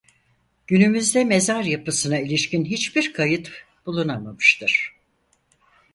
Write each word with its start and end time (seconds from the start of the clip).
Günümüzde 0.67 1.23
mezar 1.23 1.63
yapısına 1.63 2.19
ilişkin 2.19 2.65
hiçbir 2.65 3.13
kayıt 3.13 3.51
bulunamamıştır. 3.85 4.95